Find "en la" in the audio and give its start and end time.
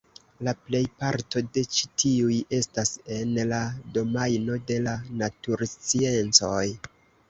3.19-3.63